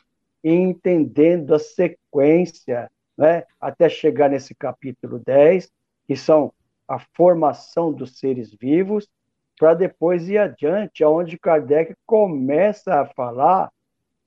[0.43, 2.89] entendendo a sequência,
[3.21, 5.71] né, até chegar nesse capítulo 10,
[6.07, 6.51] que são
[6.87, 9.07] a formação dos seres vivos,
[9.59, 13.71] para depois ir adiante, aonde Kardec começa a falar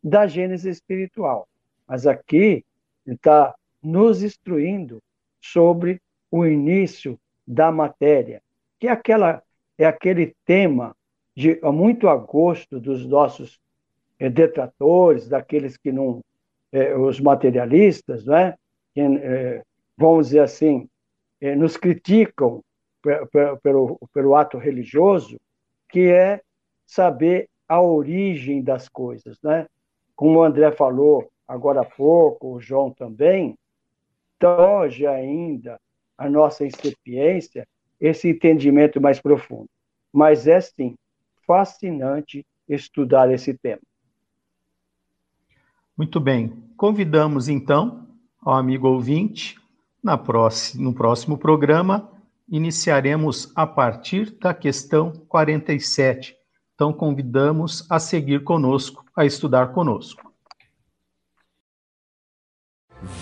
[0.01, 1.49] da gênese espiritual.
[1.89, 2.65] Mas aqui
[3.05, 3.53] ele está
[3.83, 5.03] nos instruindo
[5.41, 8.41] sobre o início da matéria,
[8.79, 9.43] que é, aquela,
[9.77, 10.97] é aquele tema
[11.35, 13.59] de muito a gosto dos nossos
[14.21, 16.23] é, detratores, daqueles que não,
[16.71, 18.57] é, os materialistas, não é?
[18.97, 19.63] É,
[19.97, 20.89] vamos dizer assim,
[21.57, 22.63] nos criticam
[23.63, 25.39] pelo, pelo ato religioso,
[25.89, 26.41] que é
[26.87, 29.67] saber a origem das coisas, né?
[30.15, 33.59] Como o André falou agora há pouco, o João também,
[34.43, 35.81] hoje ainda
[36.17, 37.67] a nossa incipiência
[38.01, 39.69] esse entendimento mais profundo.
[40.13, 40.97] Mas é sim
[41.47, 43.81] fascinante estudar esse tema.
[45.97, 46.53] Muito bem.
[46.77, 48.04] Convidamos então
[48.45, 49.59] ao amigo ouvinte,
[50.03, 52.11] na próxima, no próximo programa,
[52.49, 56.37] iniciaremos a partir da questão 47.
[56.75, 60.31] Então, convidamos a seguir conosco, a estudar conosco.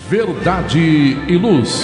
[0.09, 0.79] Verdade
[1.29, 1.83] e Luz.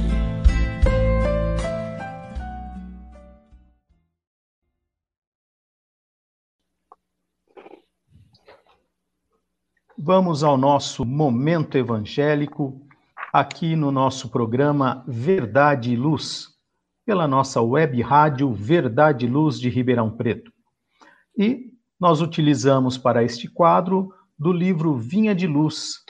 [10.03, 12.81] Vamos ao nosso momento evangélico,
[13.31, 16.47] aqui no nosso programa Verdade e Luz,
[17.05, 20.51] pela nossa web rádio Verdade e Luz de Ribeirão Preto.
[21.37, 26.03] E nós utilizamos para este quadro do livro Vinha de Luz,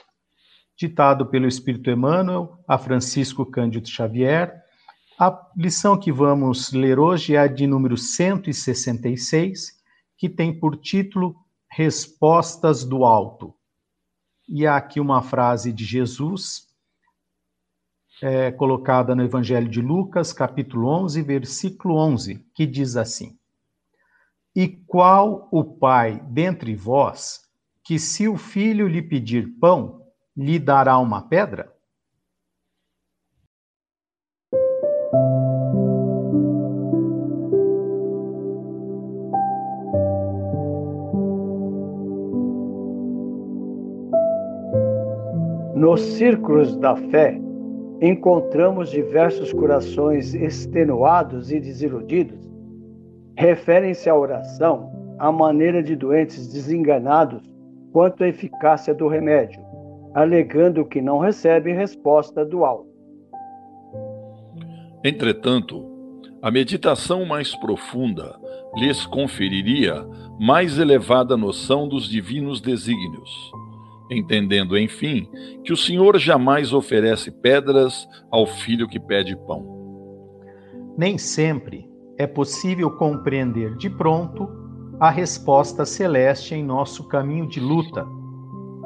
[0.74, 4.58] ditado pelo Espírito Emmanuel a Francisco Cândido Xavier.
[5.18, 9.82] A lição que vamos ler hoje é a de número 166,
[10.16, 11.36] que tem por título
[11.68, 13.54] Respostas do Alto.
[14.48, 16.68] E há aqui uma frase de Jesus,
[18.22, 23.38] é, colocada no Evangelho de Lucas, capítulo 11, versículo 11, que diz assim:
[24.54, 27.40] E qual o pai dentre vós
[27.84, 31.72] que, se o filho lhe pedir pão, lhe dará uma pedra?
[45.82, 47.36] Nos círculos da fé,
[48.00, 52.38] encontramos diversos corações extenuados e desiludidos.
[53.36, 57.42] Referem-se à oração à maneira de doentes desenganados
[57.92, 59.60] quanto à eficácia do remédio,
[60.14, 62.86] alegando que não recebem resposta do alto.
[65.02, 65.84] Entretanto,
[66.40, 68.38] a meditação mais profunda
[68.76, 70.06] lhes conferiria
[70.38, 73.50] mais elevada noção dos divinos desígnios
[74.12, 75.28] entendendo, enfim,
[75.64, 79.66] que o Senhor jamais oferece pedras ao filho que pede pão.
[80.96, 81.88] Nem sempre
[82.18, 84.48] é possível compreender de pronto
[85.00, 88.04] a resposta celeste em nosso caminho de luta.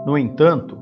[0.06, 0.78] No entanto,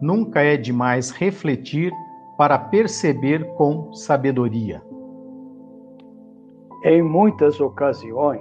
[0.00, 1.92] nunca é demais refletir
[2.38, 4.82] para perceber com sabedoria.
[6.84, 8.40] Em muitas ocasiões,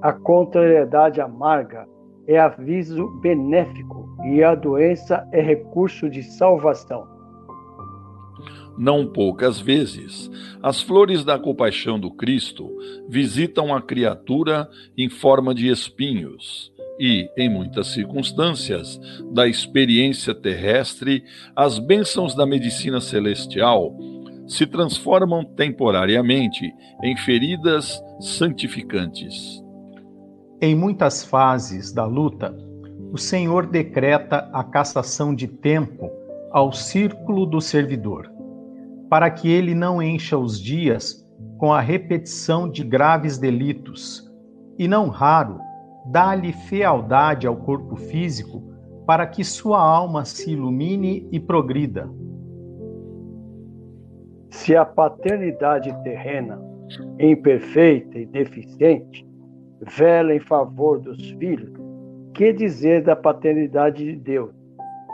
[0.00, 1.86] a contrariedade amarga
[2.26, 7.06] é aviso benéfico e a doença é recurso de salvação.
[8.76, 10.30] Não poucas vezes,
[10.62, 12.70] as flores da compaixão do Cristo
[13.08, 19.00] visitam a criatura em forma de espinhos, e, em muitas circunstâncias
[19.32, 21.24] da experiência terrestre,
[21.54, 23.96] as bênçãos da medicina celestial
[24.46, 26.72] se transformam temporariamente
[27.02, 29.62] em feridas santificantes.
[30.60, 32.56] Em muitas fases da luta,
[33.12, 36.10] o Senhor decreta a cassação de tempo
[36.50, 38.30] ao círculo do servidor,
[39.08, 44.30] para que ele não encha os dias com a repetição de graves delitos,
[44.78, 45.58] e não raro,
[46.06, 48.62] dá-lhe fealdade ao corpo físico
[49.06, 52.08] para que sua alma se ilumine e progrida.
[54.50, 56.60] Se a paternidade terrena,
[57.18, 59.26] imperfeita e deficiente,
[59.80, 61.87] vela em favor dos filhos,
[62.38, 64.52] que dizer da paternidade de Deus,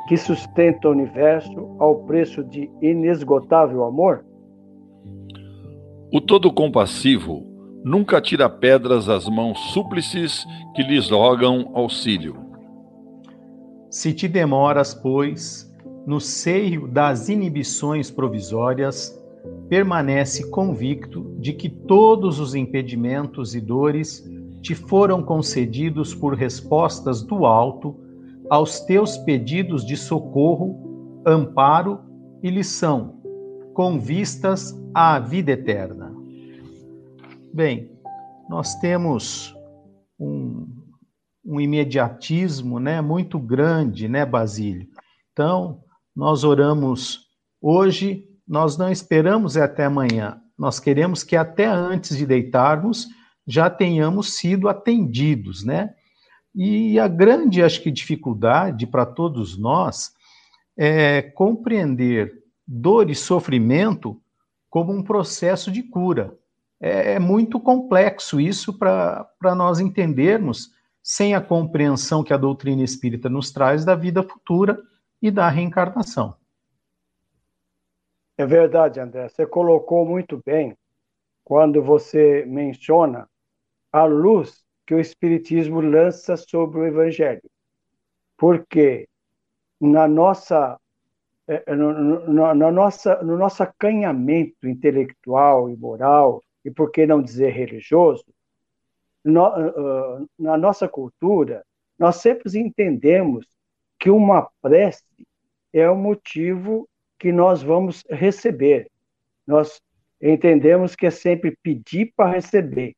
[0.07, 4.22] que sustenta o universo ao preço de inesgotável amor?
[6.12, 7.43] O todo compassivo
[7.83, 10.45] nunca tira pedras às mãos súplices
[10.77, 12.37] que lhes rogam auxílio.
[13.89, 15.75] Se te demoras, pois,
[16.07, 19.18] no seio das inibições provisórias,
[19.70, 24.22] permanece convicto de que todos os impedimentos e dores
[24.65, 28.01] te foram concedidos por respostas do alto
[28.49, 32.01] aos teus pedidos de socorro, amparo
[32.43, 33.21] e lição,
[33.75, 36.15] com vistas à vida eterna.
[37.53, 37.91] Bem,
[38.49, 39.55] nós temos
[40.19, 40.67] um,
[41.45, 44.89] um imediatismo né, muito grande, né, Basílio?
[45.35, 45.83] Então,
[46.17, 47.29] nós oramos
[47.61, 53.09] hoje, nós não esperamos até amanhã, nós queremos que até antes de deitarmos,
[53.47, 55.95] já tenhamos sido atendidos, né?
[56.55, 60.14] E a grande, acho que, dificuldade para todos nós
[60.76, 64.20] é compreender dor e sofrimento
[64.70, 66.36] como um processo de cura.
[66.80, 70.72] É, é muito complexo isso para nós entendermos
[71.03, 74.80] sem a compreensão que a doutrina espírita nos traz da vida futura
[75.20, 76.34] e da reencarnação.
[78.38, 79.28] É verdade, André.
[79.28, 80.76] Você colocou muito bem
[81.45, 83.28] quando você menciona
[83.95, 87.49] a luz que o Espiritismo lança sobre o Evangelho.
[88.36, 89.09] Porque
[89.80, 90.76] na nossa,
[91.47, 97.22] é, no, no, no, nossa, no nosso acanhamento intelectual e moral, e por que não
[97.22, 98.24] dizer religioso,
[99.24, 101.64] no, uh, na nossa cultura,
[101.97, 103.47] nós sempre entendemos
[103.97, 105.05] que uma prece
[105.72, 108.90] é o motivo que nós vamos receber.
[109.47, 109.80] Nós
[110.20, 112.97] entendemos que é sempre pedir para receber.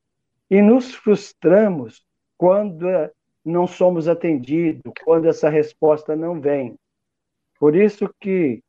[0.51, 2.05] E nos frustramos
[2.37, 3.11] quando eh,
[3.45, 6.79] não somos atendidos, quando essa resposta não vem.
[7.59, 8.63] Por isso que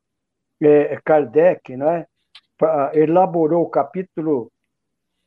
[0.60, 2.06] é, Kardec né,
[2.94, 4.50] elaborou o capítulo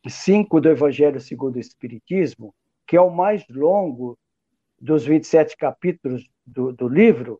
[0.07, 2.53] 5 do Evangelho segundo o Espiritismo,
[2.87, 4.17] que é o mais longo
[4.79, 7.39] dos 27 capítulos do, do livro,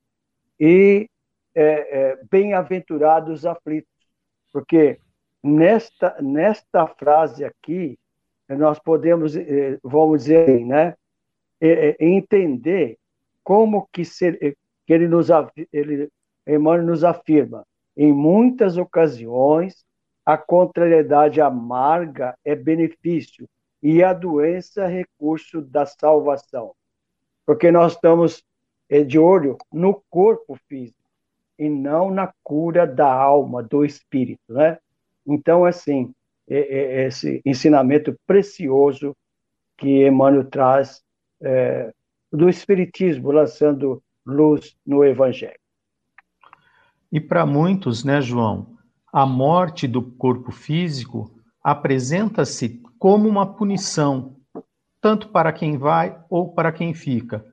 [0.60, 1.10] e
[1.56, 3.92] é, é, bem-aventurados aflitos,
[4.54, 5.00] porque
[5.44, 7.98] nesta, nesta frase aqui,
[8.58, 10.96] nós podemos, eh, vamos dizer, né,
[12.00, 12.98] entender
[13.44, 15.28] como que, se, que ele nos
[15.72, 16.10] ele,
[16.48, 19.86] Emmanuel nos afirma, em muitas ocasiões
[20.26, 23.48] a contrariedade amarga é benefício
[23.82, 26.74] e a doença é recurso da salvação.
[27.46, 28.44] Porque nós estamos
[28.90, 31.00] eh, de olho no corpo físico
[31.58, 34.78] e não na cura da alma, do espírito, né?
[35.26, 39.16] Então, assim, é, é, esse ensinamento precioso
[39.78, 41.02] que Emmanuel traz
[41.42, 41.92] é,
[42.32, 45.60] do Espiritismo, lançando luz no Evangelho.
[47.12, 48.78] E para muitos, né, João,
[49.12, 51.32] a morte do corpo físico
[51.64, 54.38] apresenta-se como uma punição,
[55.02, 57.46] tanto para quem vai ou para quem fica.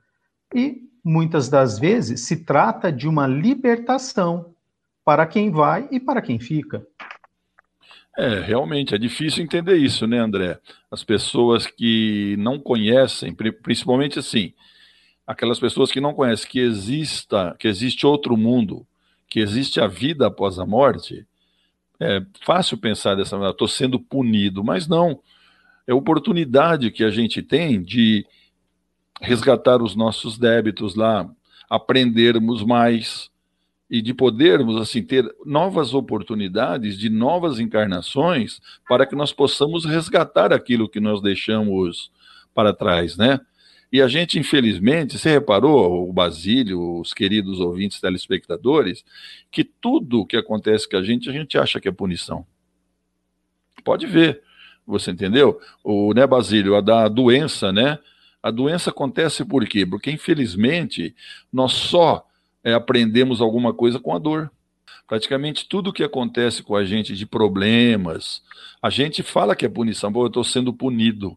[0.54, 4.54] E muitas das vezes se trata de uma libertação
[5.04, 6.86] para quem vai e para quem fica.
[8.20, 10.58] É, realmente, é difícil entender isso, né, André?
[10.90, 14.52] As pessoas que não conhecem, principalmente assim,
[15.24, 18.84] aquelas pessoas que não conhecem que exista, que existe outro mundo,
[19.28, 21.24] que existe a vida após a morte,
[22.00, 25.20] é fácil pensar dessa maneira, estou sendo punido, mas não.
[25.86, 28.26] É oportunidade que a gente tem de
[29.20, 31.30] resgatar os nossos débitos lá,
[31.70, 33.30] aprendermos mais,
[33.90, 40.52] e de podermos assim ter novas oportunidades de novas encarnações para que nós possamos resgatar
[40.52, 42.10] aquilo que nós deixamos
[42.54, 43.40] para trás, né?
[43.90, 49.02] E a gente, infelizmente, você reparou, o Basílio, os queridos ouvintes telespectadores,
[49.50, 52.46] que tudo que acontece com a gente, a gente acha que é punição.
[53.82, 54.42] Pode ver,
[54.86, 55.58] você entendeu?
[55.82, 57.98] O, né, Basílio, a da doença, né?
[58.42, 59.86] A doença acontece por quê?
[59.86, 61.16] Porque, infelizmente,
[61.50, 62.27] nós só
[62.68, 64.50] é, aprendemos alguma coisa com a dor.
[65.06, 68.42] Praticamente tudo que acontece com a gente de problemas,
[68.82, 71.36] a gente fala que é punição, pô, eu estou sendo punido,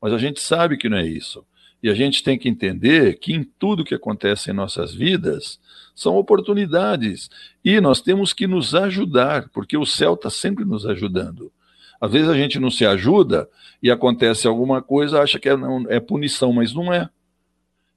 [0.00, 1.44] mas a gente sabe que não é isso.
[1.82, 5.60] E a gente tem que entender que em tudo que acontece em nossas vidas
[5.94, 7.28] são oportunidades.
[7.64, 11.52] E nós temos que nos ajudar, porque o céu está sempre nos ajudando.
[12.00, 13.48] Às vezes a gente não se ajuda
[13.82, 17.08] e acontece alguma coisa, acha que é, não, é punição, mas não é.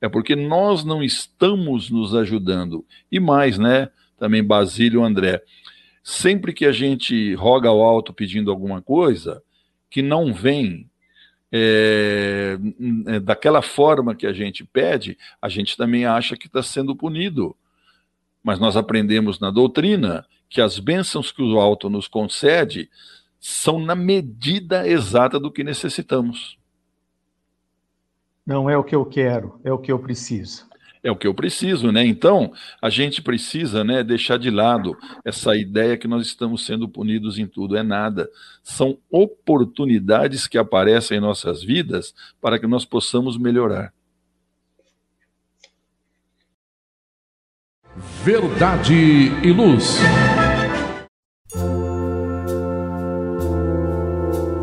[0.01, 2.83] É porque nós não estamos nos ajudando.
[3.11, 3.89] E mais, né?
[4.17, 5.43] Também Basílio André.
[6.03, 9.43] Sempre que a gente roga ao alto pedindo alguma coisa,
[9.89, 10.89] que não vem
[11.51, 12.57] é,
[13.07, 17.55] é daquela forma que a gente pede, a gente também acha que está sendo punido.
[18.43, 22.89] Mas nós aprendemos na doutrina que as bênçãos que o alto nos concede
[23.39, 26.57] são na medida exata do que necessitamos.
[28.45, 30.69] Não é o que eu quero, é o que eu preciso.
[31.03, 32.05] É o que eu preciso, né?
[32.05, 37.39] Então, a gente precisa, né, deixar de lado essa ideia que nós estamos sendo punidos
[37.39, 37.75] em tudo.
[37.75, 38.29] É nada.
[38.63, 43.91] São oportunidades que aparecem em nossas vidas para que nós possamos melhorar.
[48.23, 48.93] Verdade
[49.43, 49.97] e luz.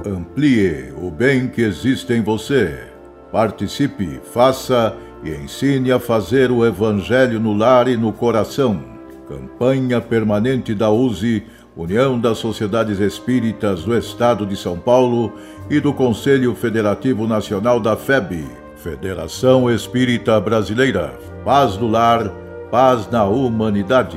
[0.07, 2.98] Amplie o bem que existe em você.
[3.31, 8.81] Participe, faça e ensine a fazer o Evangelho no lar e no coração.
[9.29, 11.45] Campanha permanente da USE,
[11.77, 15.33] União das Sociedades Espíritas do Estado de São Paulo
[15.69, 18.45] e do Conselho Federativo Nacional da FEB,
[18.77, 21.15] Federação Espírita Brasileira.
[21.45, 22.31] Paz no lar,
[22.71, 24.17] paz na humanidade.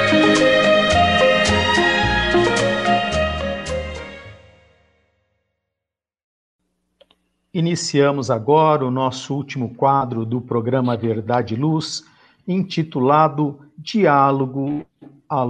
[7.53, 12.01] Iniciamos agora o nosso último quadro do programa Verdade e Luz,
[12.47, 14.85] intitulado Diálogo
[15.27, 15.43] à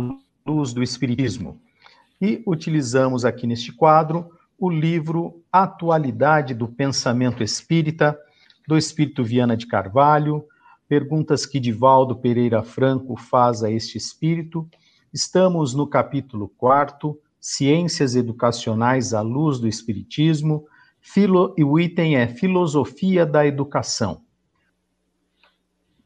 [0.44, 1.62] Luz do Espiritismo.
[2.20, 8.18] E utilizamos aqui neste quadro o livro Atualidade do Pensamento Espírita,
[8.68, 10.44] do Espírito Viana de Carvalho,
[10.90, 14.68] perguntas que Divaldo Pereira Franco faz a este espírito.
[15.14, 20.66] Estamos no capítulo 4, Ciências Educacionais à Luz do Espiritismo,
[21.04, 24.22] Filo, e o item é Filosofia da Educação.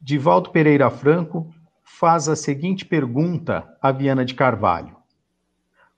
[0.00, 1.52] Divaldo Pereira Franco
[1.84, 4.96] faz a seguinte pergunta a Viana de Carvalho: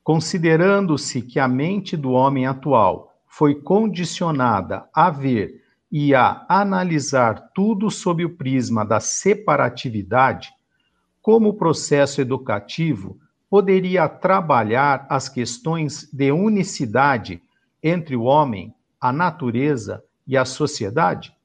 [0.02, 7.90] Considerando-se que a mente do homem atual foi condicionada a ver e a analisar tudo
[7.92, 10.52] sob o prisma da separatividade,
[11.22, 13.16] como o processo educativo
[13.48, 17.40] poderia trabalhar as questões de unicidade
[17.80, 21.36] entre o homem a natureza e a sociedade?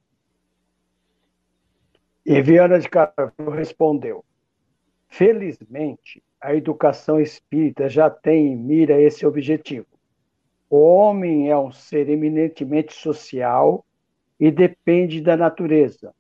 [2.26, 4.24] E Viana de Carvalho respondeu:
[5.08, 9.88] Felizmente, a educação espírita já tem em mira esse objetivo.
[10.70, 13.86] O homem é um ser eminentemente social
[14.40, 16.14] e depende da natureza.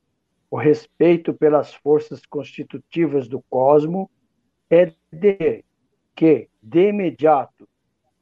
[0.52, 4.10] O respeito pelas forças constitutivas do cosmo
[4.70, 5.64] é de
[6.16, 7.68] que, de imediato,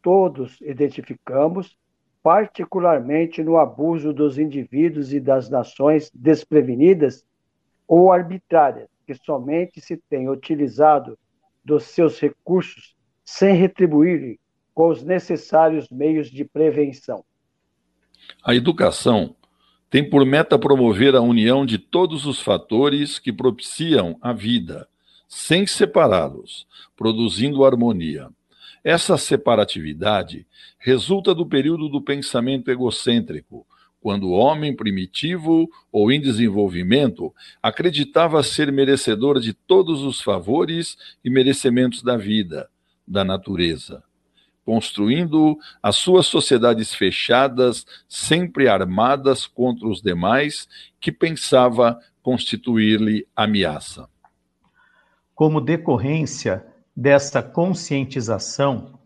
[0.02, 1.78] todos identificamos
[2.24, 7.26] particularmente no abuso dos indivíduos e das nações desprevenidas
[7.88, 11.18] ou arbitrárias, que somente se tem utilizado
[11.64, 14.40] dos seus recursos sem retribuir
[14.74, 17.24] com os necessários meios de prevenção.
[18.44, 19.36] A educação
[19.90, 24.88] tem por meta promover a união de todos os fatores que propiciam a vida,
[25.28, 28.30] sem separá-los, produzindo harmonia.
[28.84, 30.48] Essa separatividade
[30.80, 33.66] resulta do período do pensamento egocêntrico,
[34.02, 41.30] quando o homem primitivo ou em desenvolvimento acreditava ser merecedor de todos os favores e
[41.30, 42.68] merecimentos da vida,
[43.08, 44.04] da natureza,
[44.66, 50.68] construindo as suas sociedades fechadas, sempre armadas contra os demais,
[51.00, 54.10] que pensava constituir-lhe ameaça.
[55.36, 56.66] Como decorrência
[56.96, 59.00] desta conscientização,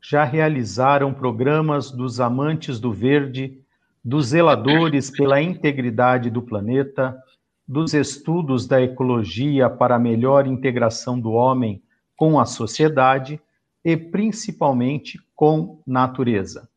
[0.00, 3.60] já realizaram programas dos amantes do verde,
[4.04, 7.16] dos zeladores pela integridade do planeta,
[7.66, 11.82] dos estudos da ecologia para a melhor integração do homem
[12.16, 13.40] com a sociedade
[13.84, 16.68] e principalmente com natureza.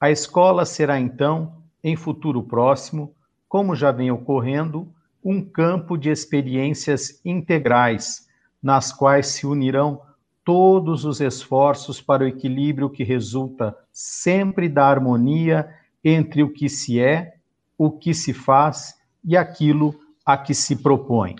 [0.00, 3.14] A escola será então, em futuro próximo,
[3.48, 4.92] como já vem ocorrendo,
[5.24, 8.28] um campo de experiências integrais,
[8.62, 10.02] nas quais se unirão
[10.44, 15.68] todos os esforços para o equilíbrio que resulta sempre da harmonia
[16.04, 17.34] entre o que se é,
[17.76, 18.94] o que se faz
[19.24, 19.94] e aquilo
[20.24, 21.36] a que se propõe.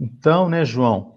[0.00, 1.16] Então, né, João,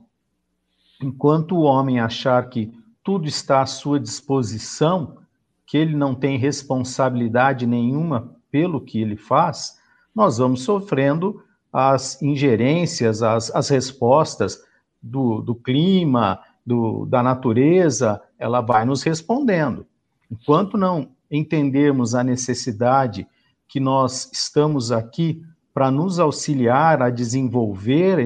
[1.01, 2.73] enquanto o homem achar que
[3.03, 5.17] tudo está à sua disposição,
[5.65, 9.79] que ele não tem responsabilidade nenhuma pelo que ele faz,
[10.13, 14.61] nós vamos sofrendo as ingerências, as, as respostas
[15.01, 19.85] do, do clima, do, da natureza, ela vai nos respondendo.
[20.29, 23.27] Enquanto não entendermos a necessidade
[23.67, 25.41] que nós estamos aqui
[25.73, 28.17] para nos auxiliar a desenvolver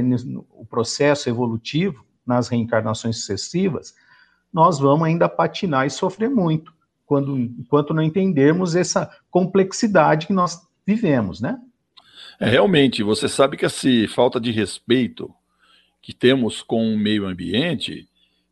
[0.51, 3.93] o processo evolutivo nas reencarnações sucessivas,
[4.51, 6.73] nós vamos ainda patinar e sofrer muito,
[7.05, 11.59] quando, enquanto não entendermos essa complexidade que nós vivemos, né?
[12.39, 15.34] É, realmente, você sabe que essa falta de respeito
[16.06, 18.08] que temos com o meio ambiente,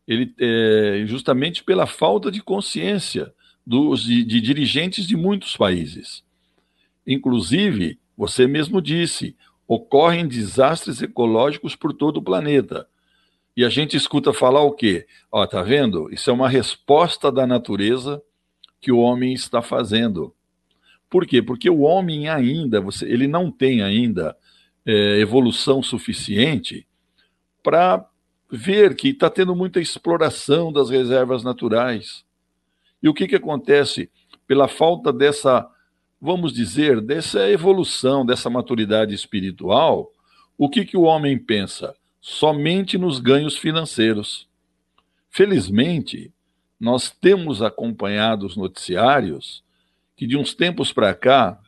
[0.08, 3.32] ele é, justamente pela falta de consciência
[3.64, 6.24] dos, de, de dirigentes de muitos países.
[7.06, 9.36] Inclusive, você mesmo disse,
[9.68, 12.88] ocorrem desastres ecológicos por todo o planeta.
[13.56, 15.06] E a gente escuta falar o quê?
[15.30, 16.12] Ó, tá vendo?
[16.12, 18.20] Isso é uma resposta da natureza
[18.80, 20.34] que o homem está fazendo.
[21.08, 21.40] Por quê?
[21.40, 24.36] Porque o homem ainda, você, ele não tem ainda
[24.84, 26.84] é, evolução suficiente
[27.64, 28.06] para
[28.50, 32.24] ver que está tendo muita exploração das reservas naturais.
[33.02, 34.10] E o que, que acontece?
[34.46, 35.66] Pela falta dessa,
[36.20, 40.12] vamos dizer, dessa evolução, dessa maturidade espiritual,
[40.58, 41.96] o que, que o homem pensa?
[42.20, 44.46] Somente nos ganhos financeiros.
[45.30, 46.30] Felizmente,
[46.78, 49.64] nós temos acompanhado os noticiários
[50.14, 51.58] que, de uns tempos para cá,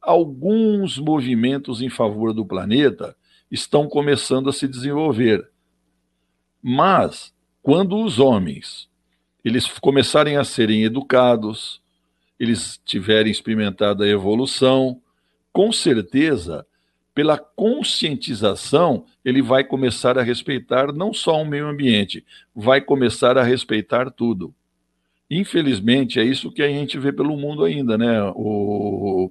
[0.00, 3.14] alguns movimentos em favor do planeta
[3.50, 5.48] estão começando a se desenvolver.
[6.62, 7.32] Mas,
[7.62, 8.88] quando os homens
[9.44, 11.80] eles começarem a serem educados,
[12.38, 15.00] eles tiverem experimentado a evolução,
[15.52, 16.66] com certeza,
[17.14, 22.24] pela conscientização, ele vai começar a respeitar não só o meio ambiente,
[22.54, 24.54] vai começar a respeitar tudo.
[25.30, 29.30] Infelizmente, é isso que a gente vê pelo mundo ainda, né, o,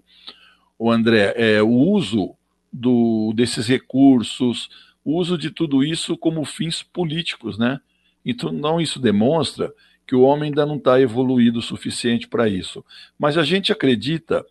[0.78, 1.34] o André?
[1.38, 2.36] É o uso
[2.72, 4.70] do, desses recursos,
[5.04, 7.80] uso de tudo isso como fins políticos, né?
[8.26, 9.74] Então, não isso demonstra
[10.06, 12.84] que o homem ainda não está evoluído o suficiente para isso.
[13.18, 14.46] Mas a gente acredita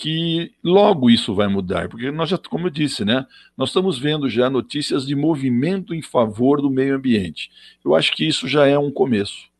[0.00, 4.30] que logo isso vai mudar, porque nós já, como eu disse, né, nós estamos vendo
[4.30, 7.50] já notícias de movimento em favor do meio ambiente.
[7.84, 9.50] Eu acho que isso já é um começo.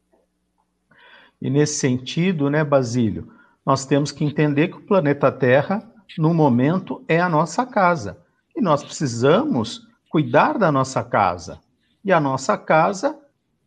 [1.42, 3.30] E nesse sentido, né, Basílio,
[3.64, 8.18] nós temos que entender que o planeta Terra, no momento, é a nossa casa.
[8.56, 11.60] E nós precisamos cuidar da nossa casa.
[12.04, 13.18] E a nossa casa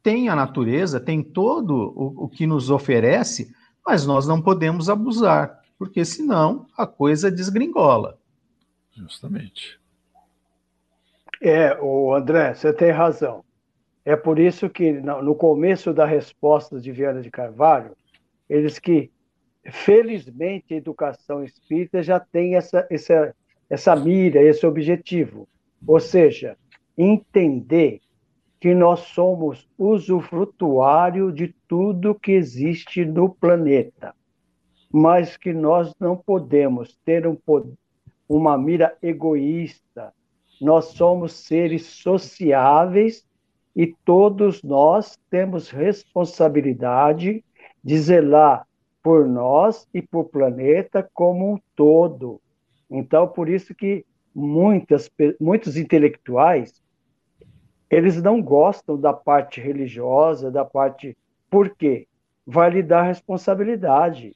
[0.01, 3.53] tem a natureza, tem todo o, o que nos oferece,
[3.85, 8.17] mas nós não podemos abusar, porque senão a coisa desgringola.
[8.91, 9.79] Justamente.
[11.41, 13.43] É, o André, você tem razão.
[14.05, 17.95] É por isso que no começo da resposta de Viana de Carvalho,
[18.49, 19.09] eles que
[19.71, 23.35] felizmente a educação espírita já tem essa, essa,
[23.69, 25.47] essa mira, esse objetivo.
[25.85, 26.57] Ou seja,
[26.97, 28.01] entender
[28.59, 34.15] que nós somos usufrutuário de tudo que existe no planeta,
[34.91, 37.37] mas que nós não podemos ter um,
[38.27, 40.13] uma mira egoísta.
[40.61, 43.25] Nós somos seres sociáveis
[43.75, 47.43] e todos nós temos responsabilidade
[47.83, 48.65] de zelar
[49.03, 52.41] por nós e por planeta como um todo.
[52.89, 56.81] Então, por isso que muitas, muitos intelectuais
[57.89, 61.15] eles não gostam da parte religiosa, da parte.
[61.47, 62.07] Por quê?
[62.43, 64.35] Vai lhe dar responsabilidade.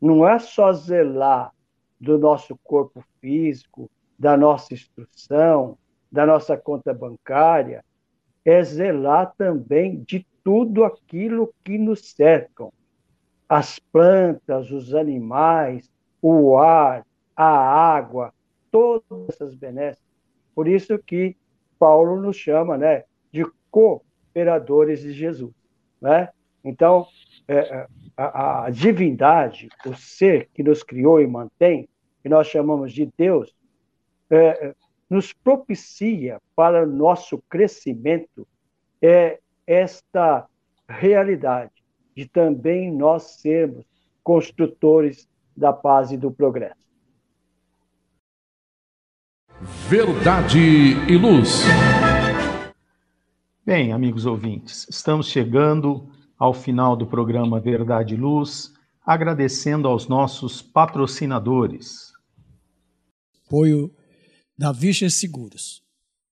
[0.00, 1.52] Não é só zelar
[2.00, 5.76] do nosso corpo físico, da nossa instrução,
[6.10, 7.84] da nossa conta bancária,
[8.44, 12.72] é zelar também de tudo aquilo que nos cercam.
[13.54, 15.88] As plantas, os animais,
[16.20, 18.34] o ar, a água,
[18.68, 20.02] todas essas benesses.
[20.56, 21.36] Por isso que
[21.78, 25.54] Paulo nos chama né, de cooperadores de Jesus.
[26.00, 26.30] Né?
[26.64, 27.06] Então,
[27.46, 27.86] é, é,
[28.16, 31.88] a, a, divindade, o ser que nos criou e mantém,
[32.24, 33.54] que nós chamamos de Deus,
[34.30, 34.74] é, é
[35.08, 38.48] nos propicia para o nosso crescimento
[39.00, 40.48] é esta
[40.88, 41.83] realidade
[42.14, 43.84] de também nós sermos
[44.22, 46.84] construtores da paz e do progresso.
[49.88, 51.62] Verdade e Luz.
[53.64, 56.08] Bem, amigos ouvintes, estamos chegando
[56.38, 58.72] ao final do programa Verdade e Luz,
[59.04, 62.12] agradecendo aos nossos patrocinadores.
[63.46, 63.94] Apoio
[64.56, 65.82] da Vicha Seguros,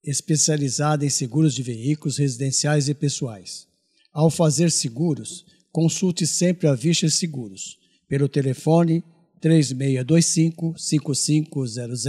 [0.03, 3.69] especializada em seguros de veículos residenciais e pessoais.
[4.13, 9.03] Ao fazer seguros, consulte sempre a Vicha Seguros pelo telefone
[9.41, 12.07] 3625 5500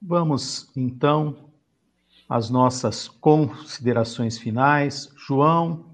[0.00, 1.36] Vamos, então,
[2.26, 5.12] às nossas considerações finais.
[5.18, 5.84] João.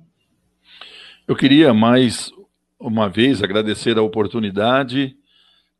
[1.26, 2.30] Eu queria mais
[2.78, 5.16] uma vez agradecer a oportunidade,